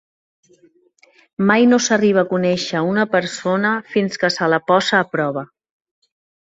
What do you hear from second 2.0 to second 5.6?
a conèixer una persona fins que se la posa a prova.